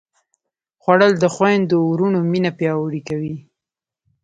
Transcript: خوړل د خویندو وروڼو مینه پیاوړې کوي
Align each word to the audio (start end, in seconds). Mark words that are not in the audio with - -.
خوړل 0.81 1.13
د 1.19 1.25
خویندو 1.33 1.77
وروڼو 1.91 2.19
مینه 2.31 2.51
پیاوړې 2.59 3.01
کوي 3.09 3.35